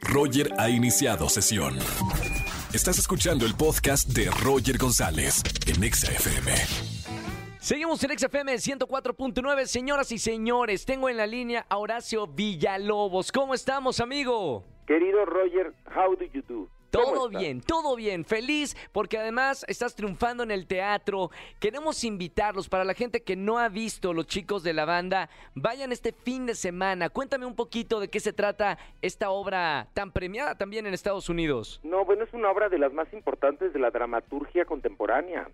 Roger 0.00 0.50
ha 0.58 0.68
iniciado 0.68 1.28
sesión. 1.28 1.76
Estás 2.72 2.98
escuchando 2.98 3.46
el 3.46 3.54
podcast 3.54 4.08
de 4.08 4.30
Roger 4.42 4.78
González 4.78 5.42
en 5.66 5.82
Exa 5.82 6.10
FM. 6.12 6.52
Seguimos 7.60 8.02
en 8.04 8.18
XFM 8.18 8.54
104.9, 8.54 9.66
señoras 9.66 10.12
y 10.12 10.18
señores. 10.18 10.84
Tengo 10.84 11.08
en 11.08 11.16
la 11.16 11.26
línea 11.26 11.66
a 11.68 11.76
Horacio 11.78 12.26
Villalobos. 12.26 13.32
¿Cómo 13.32 13.54
estamos, 13.54 14.00
amigo? 14.00 14.64
Querido 14.86 15.24
Roger, 15.24 15.74
how 15.94 16.14
do 16.16 16.24
you 16.32 16.42
do? 16.48 16.68
¿Cómo 16.92 17.12
Todo 17.12 17.28
bien, 17.28 17.60
todo 17.60 17.96
bien. 17.96 18.24
Feliz 18.24 18.76
porque 18.92 19.18
además 19.18 19.64
estás 19.68 19.94
triunfando 19.94 20.42
en 20.42 20.50
el 20.50 20.66
teatro. 20.66 21.30
Queremos 21.60 22.02
invitarlos 22.04 22.68
para 22.68 22.84
la 22.84 22.94
gente 22.94 23.22
que 23.22 23.36
no 23.36 23.58
ha 23.58 23.68
visto 23.68 24.12
los 24.12 24.26
chicos 24.26 24.62
de 24.62 24.72
la 24.72 24.84
banda. 24.84 25.28
Vayan 25.54 25.92
este 25.92 26.12
fin 26.12 26.46
de 26.46 26.54
semana. 26.54 27.10
Cuéntame 27.10 27.46
un 27.46 27.54
poquito 27.54 28.00
de 28.00 28.08
qué 28.08 28.20
se 28.20 28.32
trata 28.32 28.78
esta 29.02 29.30
obra 29.30 29.88
tan 29.92 30.12
premiada 30.12 30.56
también 30.56 30.86
en 30.86 30.94
Estados 30.94 31.28
Unidos. 31.28 31.80
No, 31.82 32.04
bueno, 32.04 32.24
es 32.24 32.32
una 32.32 32.50
obra 32.50 32.68
de 32.68 32.78
las 32.78 32.92
más 32.92 33.12
importantes 33.12 33.72
de 33.72 33.78
la 33.78 33.90
dramaturgia 33.90 34.64
contemporánea. 34.64 35.48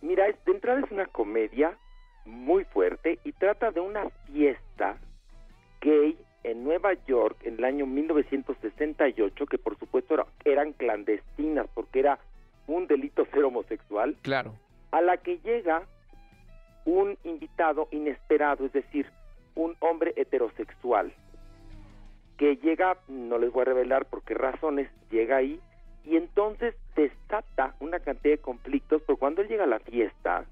Mira, 0.00 0.26
de 0.26 0.52
entrada 0.52 0.80
es 0.80 0.90
una 0.90 1.06
comedia 1.06 1.76
muy 2.24 2.64
fuerte 2.64 3.18
y 3.24 3.32
trata 3.32 3.70
de 3.70 3.80
una 3.80 4.08
fiesta 4.26 4.98
gay 5.80 6.16
en 6.44 6.62
Nueva 6.64 6.92
York 7.06 7.38
en 7.44 7.54
el 7.54 7.64
año 7.64 7.86
1968, 7.86 9.46
que 9.46 9.58
por 9.58 9.78
supuesto 9.78 10.14
era- 10.14 10.26
eran 10.44 10.72
clandestinas 10.74 11.66
porque 11.74 12.00
era 12.00 12.18
un 12.66 12.86
delito 12.86 13.26
ser 13.32 13.44
homosexual, 13.44 14.16
Claro. 14.22 14.54
a 14.92 15.00
la 15.00 15.16
que 15.16 15.38
llega 15.38 15.82
un 16.84 17.16
invitado 17.24 17.88
inesperado, 17.90 18.66
es 18.66 18.72
decir, 18.72 19.06
un 19.54 19.74
hombre 19.80 20.12
heterosexual, 20.16 21.12
que 22.36 22.56
llega, 22.56 22.98
no 23.08 23.38
les 23.38 23.52
voy 23.52 23.62
a 23.62 23.66
revelar 23.66 24.06
por 24.06 24.22
qué 24.22 24.34
razones, 24.34 24.90
llega 25.10 25.36
ahí 25.36 25.60
y 26.04 26.16
entonces 26.16 26.74
desata 26.96 27.74
una 27.80 28.00
cantidad 28.00 28.34
de 28.34 28.38
conflictos, 28.42 29.02
pero 29.06 29.16
cuando 29.16 29.40
él 29.42 29.48
llega 29.48 29.64
a 29.64 29.68
la 29.68 29.78
fiesta, 29.80 30.44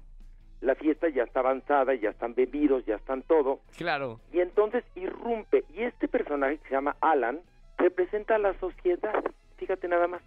la 0.63 0.75
fiesta 0.75 1.09
ya 1.09 1.23
está 1.23 1.41
avanzada, 1.41 1.93
ya 1.93 2.09
están 2.11 2.33
bebidos, 2.35 2.85
ya 2.85 2.95
están 2.95 3.21
todo, 3.23 3.59
Claro. 3.77 4.19
y 4.31 4.39
entonces 4.39 4.83
irrumpe. 4.95 5.63
Y 5.75 5.83
este 5.83 6.07
personaje 6.07 6.57
que 6.59 6.69
se 6.69 6.75
llama 6.75 6.95
Alan 7.01 7.39
representa 7.77 8.35
a 8.35 8.39
la 8.39 8.53
sociedad, 8.59 9.23
fíjate 9.57 9.87
nada 9.87 10.07
más. 10.07 10.21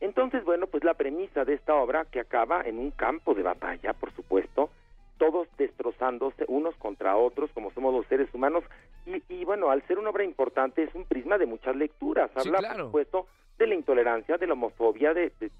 Entonces, 0.00 0.44
bueno, 0.44 0.66
pues 0.66 0.84
la 0.84 0.94
premisa 0.94 1.44
de 1.44 1.54
esta 1.54 1.74
obra 1.74 2.04
que 2.04 2.20
acaba 2.20 2.62
en 2.62 2.78
un 2.78 2.90
campo 2.90 3.34
de 3.34 3.42
batalla, 3.42 3.92
por 3.94 4.12
supuesto, 4.12 4.70
todos 5.18 5.46
destrozándose 5.56 6.44
unos 6.48 6.74
contra 6.76 7.16
otros, 7.16 7.50
como 7.52 7.70
somos 7.72 7.94
los 7.94 8.06
seres 8.08 8.28
humanos, 8.34 8.64
y, 9.06 9.22
y 9.32 9.44
bueno, 9.44 9.70
al 9.70 9.80
ser 9.86 9.98
una 9.98 10.10
obra 10.10 10.24
importante 10.24 10.82
es 10.82 10.94
un 10.94 11.04
prisma 11.04 11.38
de 11.38 11.46
muchas 11.46 11.76
lecturas. 11.76 12.30
Sí, 12.36 12.48
Habla, 12.48 12.58
claro. 12.58 12.74
por 12.76 12.86
supuesto, 12.86 13.26
de 13.58 13.66
la 13.68 13.74
intolerancia, 13.76 14.36
de 14.36 14.46
la 14.46 14.54
homofobia, 14.54 15.14
de, 15.14 15.32
de- 15.40 15.50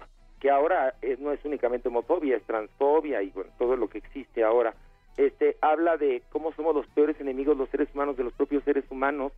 que 0.43 0.49
ahora 0.51 0.93
es- 1.01 1.19
no 1.19 1.31
es 1.31 1.39
únicamente 1.45 1.87
homofobia, 1.87 2.35
es 2.35 2.43
transfobia 2.43 3.23
y 3.23 3.29
bueno, 3.29 3.49
todo 3.57 3.77
lo 3.77 3.87
que 3.87 3.99
existe 3.99 4.43
ahora. 4.43 4.73
Este 5.15 5.55
habla 5.61 5.95
de 5.95 6.21
cómo 6.31 6.51
somos 6.53 6.75
los 6.75 6.85
peores 6.87 7.17
enemigos 7.21 7.55
los 7.55 7.69
seres 7.69 7.87
humanos 7.93 8.17
de 8.17 8.25
los 8.25 8.33
propios 8.33 8.61
seres 8.65 8.83
humanos. 8.89 9.31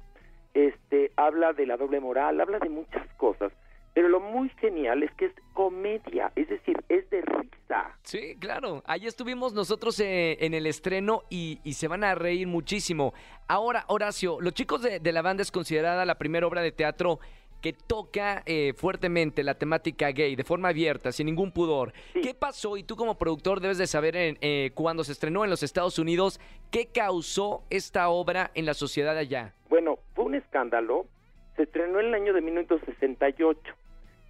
Este 0.56 1.12
habla 1.16 1.54
de 1.54 1.68
la 1.68 1.78
doble 1.78 2.00
moral, 2.00 2.42
habla 2.42 2.58
de 2.58 2.70
muchas 2.70 3.08
cosas. 3.18 3.52
Pero 3.94 4.10
lo 4.10 4.20
muy 4.20 4.50
genial 4.60 5.04
es 5.04 5.12
que 5.14 5.26
es 5.26 5.32
comedia, 5.54 6.32
es 6.36 6.50
decir, 6.50 6.76
es 6.90 7.08
de 7.12 7.22
risa. 7.22 7.96
Sí, 8.04 8.36
claro. 8.40 8.82
Allí 8.86 9.06
estuvimos 9.08 9.54
nosotros 9.54 10.00
eh, 10.00 10.38
en 10.44 10.54
el 10.56 10.66
estreno 10.66 11.22
y, 11.30 11.60
y 11.64 11.74
se 11.74 11.88
van 11.88 12.04
a 12.04 12.16
reír 12.16 12.48
muchísimo. 12.48 13.14
Ahora, 13.48 13.86
Horacio, 13.88 14.42
Los 14.42 14.54
Chicos 14.54 14.82
de, 14.82 15.00
de 15.00 15.12
la 15.14 15.22
Banda 15.22 15.44
es 15.44 15.52
considerada 15.52 16.04
la 16.04 16.16
primera 16.16 16.46
obra 16.48 16.62
de 16.62 16.72
teatro 16.74 17.20
que 17.66 17.74
toca 17.74 18.44
eh, 18.46 18.74
fuertemente 18.78 19.42
la 19.42 19.56
temática 19.56 20.12
gay 20.12 20.36
de 20.36 20.44
forma 20.44 20.68
abierta, 20.70 21.12
sin 21.12 21.26
ningún 21.26 21.52
pudor. 21.52 21.94
Sí. 22.14 22.22
¿Qué 22.22 22.36
pasó? 22.36 22.78
Y 22.78 22.84
tú 22.84 22.96
como 22.96 23.18
productor 23.18 23.60
debes 23.60 23.80
de 23.80 23.88
saber 23.88 24.16
en, 24.16 24.38
eh, 24.42 24.70
cuando 24.76 25.04
se 25.04 25.14
estrenó 25.14 25.44
en 25.44 25.50
los 25.50 25.64
Estados 25.64 25.98
Unidos, 25.98 26.40
¿qué 26.70 26.86
causó 26.86 27.64
esta 27.72 28.10
obra 28.10 28.52
en 28.54 28.68
la 28.68 28.76
sociedad 28.76 29.18
allá? 29.18 29.56
Bueno, 29.68 29.98
fue 30.14 30.26
un 30.26 30.36
escándalo. 30.36 31.08
Se 31.56 31.64
estrenó 31.64 32.00
en 32.00 32.06
el 32.06 32.14
año 32.14 32.34
de 32.34 32.42
1968 32.42 33.60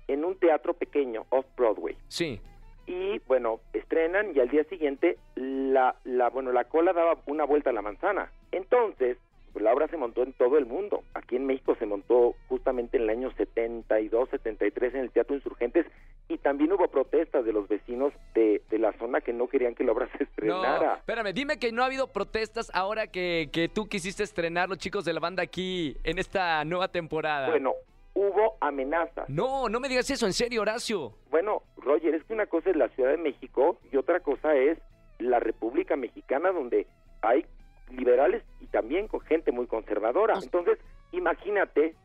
en 0.08 0.24
un 0.24 0.40
teatro 0.40 0.74
pequeño, 0.74 1.26
Off-Broadway. 1.30 1.98
Sí, 2.08 2.40
y 2.88 3.20
bueno, 3.28 3.59
estrenan 3.74 4.34
y 4.34 4.40
al 4.40 4.48
día 4.48 4.64
siguiente 4.64 5.18
la, 5.36 5.98
la 6.06 6.30
bueno, 6.30 6.54
la 6.54 6.64
cola 6.64 6.94
daba 6.94 7.18
una 7.26 7.44
vuelta 7.44 7.72
a 7.72 7.74
la 7.74 7.82
manzana. 7.82 8.32
Entonces, 8.54 9.18
pues, 9.56 9.64
la 9.64 9.72
obra 9.72 9.88
se 9.88 9.96
montó 9.96 10.22
en 10.24 10.34
todo 10.34 10.58
el 10.58 10.66
mundo. 10.66 11.02
Aquí 11.14 11.38
en 11.38 11.46
México 11.46 11.78
se 11.80 11.86
montó 11.86 12.36
justamente 12.50 12.98
en 12.98 13.04
el 13.04 13.10
año 13.10 13.32
72, 13.38 14.30
73 14.30 14.96
en 14.96 15.00
el 15.00 15.12
Teatro 15.12 15.34
Insurgentes 15.34 15.86
y 16.28 16.38
también 16.40 16.74
hubo 16.74 16.90
protestas 16.90 17.46
de 17.46 17.54
los 17.54 17.66
vecinos 17.70 18.12
de, 18.34 18.62
de 18.70 18.80
la 18.80 18.92
zona 18.98 19.22
que 19.22 19.32
no 19.32 19.48
querían 19.48 19.74
que 19.74 19.86
la 19.86 19.94
obra 19.94 20.08
se 20.18 20.18
No, 20.18 20.24
estrenara. 20.26 20.96
espérame, 20.96 21.32
dime 21.34 21.58
que 21.58 21.72
no 21.72 21.84
ha 21.84 21.86
habido 21.86 22.08
protestas 22.12 22.70
ahora 22.74 23.08
que, 23.08 23.48
que 23.54 23.70
tú 23.70 23.88
quisiste 23.88 24.24
estrenar 24.24 24.68
los 24.68 24.78
chicos 24.78 25.06
de 25.06 25.14
la 25.14 25.22
banda 25.22 25.42
aquí 25.44 25.96
en 26.04 26.20
esta 26.20 26.66
nueva 26.66 26.90
temporada. 26.90 27.48
Bueno, 27.50 27.76
hubo 28.14 28.58
amenazas. 28.60 29.30
No, 29.30 29.70
no 29.70 29.80
me 29.80 29.88
digas 29.88 30.10
eso, 30.10 30.26
en 30.26 30.34
serio, 30.34 30.64
Horacio. 30.64 31.14
Bueno, 31.30 31.64
Roger, 31.78 32.14
es 32.14 32.26
que 32.26 32.34
una 32.34 32.48
cosa 32.48 32.72
es 32.72 32.76
la 32.76 32.90
Ciudad 32.90 33.12
de 33.12 33.18
México 33.18 33.78
y 33.90 33.96
otra 33.96 34.20
cosa 34.20 34.54
es 34.54 34.78
la 35.20 35.40
República 35.40 35.96
Mexicana 35.96 36.52
donde 36.52 36.88
hay 37.22 37.46
liberales 37.90 38.44
y 38.59 38.68
también 38.68 39.07
con 39.07 39.22
gente 39.22 39.51
muy 39.51 39.68
conservadora. 39.68 40.35
Entonces, 40.41 40.79
imagínate 41.12 41.96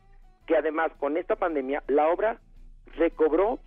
que 0.46 0.56
además 0.56 0.92
con 0.98 1.16
esta 1.16 1.36
pandemia 1.36 1.82
la 1.86 2.08
obra 2.08 2.40
recobró, 2.96 3.58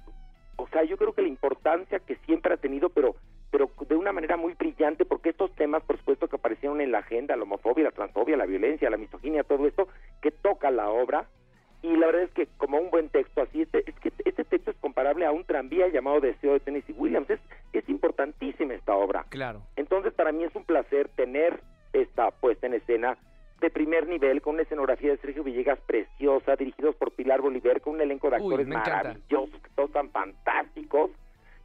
o 0.57 0.68
sea, 0.68 0.84
yo 0.84 0.97
creo 0.97 1.13
que 1.13 1.22
la 1.22 1.28
importancia 1.28 2.00
que 2.00 2.16
siempre 2.25 2.53
ha 2.53 2.57
tenido, 2.57 2.90
pero 2.90 3.16
pero 3.53 3.69
de 3.88 3.96
una 3.96 4.12
manera 4.12 4.35
muy 4.35 4.56
brillante, 4.56 5.06
porque 5.06 5.29
estos 5.29 5.53
temas, 5.53 5.84
por 5.84 6.00
supuesto, 6.00 6.28
que 6.28 6.38
aparecieron 6.38 6.81
en 6.81 6.91
la 6.91 6.97
agenda, 6.97 7.35
la 7.35 7.44
homofobia, 7.44 7.84
la 7.84 7.91
transfobia, 7.91 8.35
la 8.35 8.47
violencia, 8.47 8.90
la 8.90 8.97
misoginia, 8.97 9.44
todo 9.44 9.68
esto, 9.68 9.88
que 10.24 10.31
toca 10.31 10.72
la 10.72 10.90
obra, 10.90 11.28
y 11.84 11.95
la 11.95 12.07
verdad 12.07 12.24
es 12.24 12.31
que 12.31 12.47
como 12.57 12.80
un 12.80 12.90
buen 12.90 13.09
texto 13.09 13.44
así, 13.44 13.62
este, 13.62 13.88
es 13.88 13.94
que 14.00 14.12
este 14.25 14.44
texto 14.44 14.72
es 14.72 14.78
comparable 14.78 15.28
a 15.28 15.31
un 15.31 15.44
tranvía 15.44 15.88
llamado 15.90 16.19
Deseo 16.19 16.53
de 16.53 16.62
Tennessee 16.62 16.95
Williams, 16.97 17.30
de 23.62 23.69
primer 23.69 24.08
nivel, 24.08 24.41
con 24.41 24.56
una 24.56 24.64
escenografía 24.64 25.12
de 25.12 25.18
Sergio 25.18 25.44
Villegas 25.44 25.80
preciosa, 25.86 26.56
dirigidos 26.56 26.96
por 26.96 27.12
Pilar 27.12 27.41
Bolívar, 27.41 27.81
con 27.81 27.96
un 27.96 28.02
elenco 28.02 28.30
de 28.30 28.38
actores 28.38 28.68
maravillosos, 28.68 29.62
que 29.62 29.69
todos 29.75 29.91
tan 29.91 30.09
fantásticos, 30.09 31.12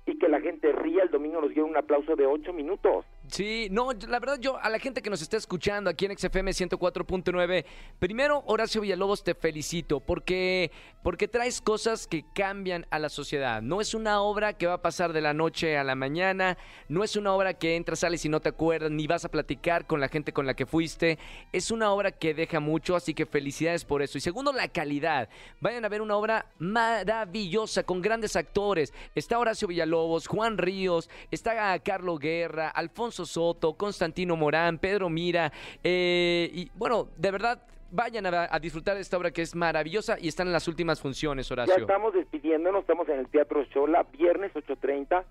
y 0.06 0.18
que 0.18 0.28
la 0.28 0.40
gente 0.40 0.72
ría, 0.72 1.02
el 1.02 1.10
domingo 1.10 1.40
nos 1.40 1.50
dio 1.50 1.66
un 1.66 1.76
aplauso 1.76 2.16
de 2.16 2.26
ocho 2.26 2.52
minutos. 2.52 3.04
Sí, 3.30 3.68
no, 3.70 3.92
la 3.92 4.20
verdad 4.20 4.38
yo 4.40 4.58
a 4.58 4.70
la 4.70 4.78
gente 4.78 5.02
que 5.02 5.10
nos 5.10 5.20
está 5.20 5.36
escuchando 5.36 5.90
aquí 5.90 6.06
en 6.06 6.16
XFM 6.16 6.50
104.9, 6.50 7.64
primero 7.98 8.42
Horacio 8.46 8.80
Villalobos 8.80 9.22
te 9.22 9.34
felicito 9.34 10.00
porque 10.00 10.70
porque 11.02 11.28
traes 11.28 11.60
cosas 11.60 12.06
que 12.06 12.24
cambian 12.34 12.86
a 12.90 12.98
la 12.98 13.08
sociedad. 13.08 13.62
No 13.62 13.80
es 13.80 13.94
una 13.94 14.20
obra 14.20 14.54
que 14.54 14.66
va 14.66 14.74
a 14.74 14.82
pasar 14.82 15.12
de 15.12 15.20
la 15.20 15.32
noche 15.32 15.78
a 15.78 15.84
la 15.84 15.94
mañana, 15.94 16.58
no 16.88 17.04
es 17.04 17.16
una 17.16 17.32
obra 17.32 17.54
que 17.54 17.76
entras, 17.76 18.00
sales 18.00 18.24
y 18.24 18.28
no 18.28 18.40
te 18.40 18.48
acuerdas 18.48 18.90
ni 18.90 19.06
vas 19.06 19.24
a 19.24 19.30
platicar 19.30 19.86
con 19.86 20.00
la 20.00 20.08
gente 20.08 20.32
con 20.32 20.46
la 20.46 20.54
que 20.54 20.66
fuiste. 20.66 21.18
Es 21.52 21.70
una 21.70 21.92
obra 21.92 22.12
que 22.12 22.34
deja 22.34 22.60
mucho, 22.60 22.96
así 22.96 23.14
que 23.14 23.26
felicidades 23.26 23.84
por 23.84 24.02
eso. 24.02 24.18
Y 24.18 24.20
segundo, 24.20 24.52
la 24.52 24.68
calidad. 24.68 25.28
Vayan 25.60 25.84
a 25.84 25.88
ver 25.88 26.02
una 26.02 26.16
obra 26.16 26.46
maravillosa 26.58 27.84
con 27.84 28.02
grandes 28.02 28.36
actores. 28.36 28.92
Está 29.14 29.38
Horacio 29.38 29.68
Villalobos, 29.68 30.26
Juan 30.26 30.58
Ríos, 30.58 31.08
está 31.30 31.78
Carlo 31.80 32.18
Guerra, 32.18 32.68
Alfonso 32.68 33.17
Soto, 33.26 33.74
Constantino 33.74 34.36
Morán, 34.36 34.78
Pedro 34.78 35.08
Mira. 35.08 35.52
eh, 35.84 36.50
y 36.52 36.70
bueno, 36.74 37.08
de 37.16 37.30
verdad, 37.30 37.62
vayan 37.90 38.26
a, 38.26 38.48
a 38.50 38.58
disfrutar 38.58 38.96
de 38.96 39.00
esta 39.00 39.16
obra 39.16 39.30
que 39.30 39.42
es 39.42 39.54
maravillosa 39.54 40.16
y 40.20 40.28
están 40.28 40.46
en 40.46 40.52
las 40.52 40.68
últimas 40.68 41.00
funciones, 41.00 41.48
Ya 41.48 41.54
Horacio. 41.54 41.76
estamos 41.78 42.12
despidiéndonos, 42.14 42.82
estamos 42.82 43.08
en 43.08 43.20
el 43.20 43.28
Teatro 43.28 43.62
Shola, 43.64 44.02
viernes 44.12 44.52
8.30, 44.54 45.24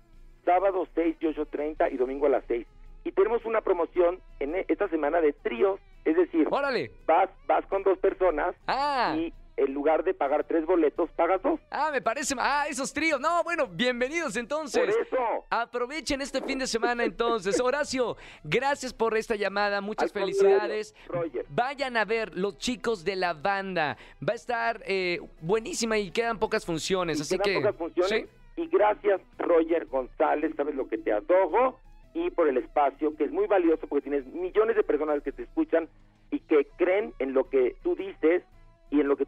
sábado 0.44 0.86
6 0.94 1.16
y 1.20 1.24
8.30 1.26 1.92
y 1.92 1.96
domingo 1.96 2.26
a 2.26 2.30
las 2.30 2.44
6. 2.48 2.66
Y 3.04 3.12
tenemos 3.12 3.44
una 3.44 3.60
promoción 3.60 4.20
en 4.40 4.56
e- 4.56 4.64
esta 4.68 4.88
semana 4.88 5.20
de 5.20 5.32
tríos, 5.32 5.78
es 6.04 6.16
decir, 6.16 6.48
¡Órale! 6.50 6.90
vas, 7.06 7.30
vas 7.46 7.64
con 7.66 7.82
dos 7.84 7.96
personas 7.98 8.54
¡Ah! 8.66 9.14
y 9.16 9.32
en 9.58 9.74
lugar 9.74 10.04
de 10.04 10.14
pagar 10.14 10.44
tres 10.44 10.64
boletos, 10.64 11.10
pagas 11.12 11.42
dos. 11.42 11.58
Ah, 11.70 11.90
me 11.92 12.00
parece. 12.00 12.34
Ah, 12.38 12.66
esos 12.68 12.92
tríos. 12.92 13.20
No, 13.20 13.42
bueno, 13.42 13.66
bienvenidos 13.66 14.36
entonces. 14.36 14.94
Por 14.94 15.02
eso. 15.02 15.44
Aprovechen 15.50 16.20
este 16.20 16.40
fin 16.40 16.60
de 16.60 16.66
semana 16.66 17.04
entonces. 17.04 17.60
Horacio, 17.60 18.16
gracias 18.44 18.94
por 18.94 19.16
esta 19.16 19.34
llamada. 19.34 19.80
Muchas 19.80 20.14
Al 20.14 20.20
felicidades. 20.20 20.94
Roger. 21.08 21.44
Vayan 21.48 21.96
a 21.96 22.04
ver 22.04 22.36
los 22.36 22.56
chicos 22.58 23.04
de 23.04 23.16
la 23.16 23.34
banda. 23.34 23.96
Va 24.26 24.32
a 24.32 24.36
estar 24.36 24.80
eh, 24.86 25.20
buenísima 25.40 25.98
y 25.98 26.10
quedan 26.12 26.38
pocas 26.38 26.64
funciones. 26.64 27.18
Y 27.18 27.22
así 27.22 27.38
quedan 27.38 27.62
que. 27.62 27.66
pocas 27.66 27.76
funciones. 27.76 28.28
¿sí? 28.56 28.62
Y 28.62 28.66
gracias, 28.68 29.20
Roger 29.38 29.86
González, 29.86 30.52
sabes 30.56 30.74
lo 30.74 30.88
que 30.88 30.98
te 30.98 31.12
adojo 31.12 31.78
y 32.14 32.30
por 32.30 32.48
el 32.48 32.56
espacio, 32.56 33.14
que 33.16 33.24
es 33.24 33.30
muy 33.30 33.46
valioso 33.46 33.86
porque 33.86 34.10
tienes 34.10 34.26
millones 34.26 34.76
de 34.76 34.82
personas 34.82 35.22
que 35.22 35.32
te 35.32 35.42
escuchan 35.42 35.88
y 36.30 36.40
que 36.40 36.66
creen 36.76 37.12
en 37.18 37.34
lo 37.34 37.48
que 37.48 37.76
tú 37.82 37.94
dices 37.94 38.42
y 38.90 39.00
en 39.00 39.08
lo 39.08 39.16
que 39.16 39.26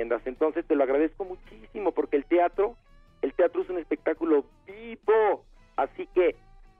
Entonces 0.00 0.64
te 0.66 0.74
lo 0.74 0.84
agradezco 0.84 1.24
muchísimo 1.24 1.92
porque 1.92 2.16
el 2.16 2.24
teatro, 2.24 2.76
el 3.22 3.32
teatro 3.34 3.62
es 3.62 3.70
un 3.70 3.78
espectáculo 3.78 4.44
vivo, 4.66 5.44
así 5.76 6.08
que 6.14 6.36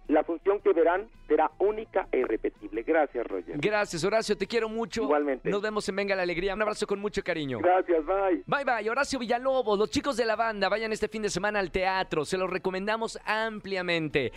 la 0.09 0.25
función 0.25 0.61
que 0.61 0.73
verán 0.73 1.09
será 1.29 1.51
única 1.59 2.09
e 2.11 2.19
irrepetible. 2.19 2.83
Gracias, 2.83 3.27
Roger. 3.27 3.57
Gracias, 3.59 4.03
Horacio, 4.03 4.37
te 4.37 4.47
quiero 4.47 4.69
mucho. 4.69 5.05
Igualmente. 5.05 5.49
Nos 5.49 5.63
vemos 5.63 5.89
en 5.89 5.97
Venga 5.97 6.17
la 6.17 6.23
Alegría. 6.23 6.55
Un 6.55 6.63
abrazo 6.63 6.87
con 6.87 7.01
mucho 7.01 7.23
cariño. 7.23 7.59
Gracias, 7.59 8.05
bye. 8.05 8.43
Bye 8.47 8.65
bye, 8.65 8.91
Horacio 8.91 9.19
Villalobos, 9.19 9.79
los 9.79 9.91
chicos 9.91 10.17
de 10.17 10.27
la 10.27 10.37
banda, 10.37 10.69
vayan 10.69 10.93
este 10.93 11.09
fin 11.09 11.23
de 11.23 11.31
semana 11.31 11.61
al 11.61 11.71
teatro, 11.71 12.25
se 12.25 12.37
los 12.37 12.51
recomendamos 12.51 13.19
ampliamente. 13.25 14.33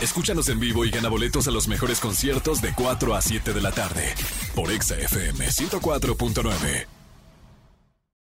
Escúchanos 0.00 0.48
en 0.48 0.58
vivo 0.58 0.86
y 0.86 0.90
gana 0.90 1.10
boletos 1.10 1.46
a 1.46 1.50
los 1.50 1.68
mejores 1.68 2.00
conciertos 2.00 2.62
de 2.62 2.70
4 2.74 3.14
a 3.14 3.20
7 3.20 3.52
de 3.52 3.60
la 3.60 3.70
tarde 3.70 4.14
por 4.54 4.70
Exa 4.70 4.98
FM 4.98 5.44
104.9. 5.44 6.99